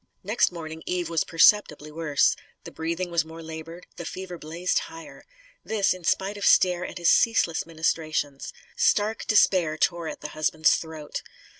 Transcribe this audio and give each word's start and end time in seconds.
Next 0.23 0.51
morning 0.51 0.81
Eve 0.87 1.09
was 1.09 1.23
perceptibly 1.23 1.91
worse: 1.91 2.35
the 2.63 2.71
breathing 2.71 3.11
was 3.11 3.23
more 3.23 3.43
laboured; 3.43 3.85
the 3.97 4.03
fever 4.03 4.39
blazed 4.39 4.79
higher. 4.89 5.25
This 5.63 5.93
in 5.93 6.03
spite 6.05 6.37
of 6.37 6.43
Stair 6.47 6.83
and 6.83 6.97
his 6.97 7.11
ceaseless 7.11 7.67
ministrations. 7.67 8.51
Stark 8.75 9.27
despair 9.27 9.77
tore 9.77 10.07
at 10.07 10.21
the 10.21 10.29
husband's 10.29 10.71
throat. 10.75 11.21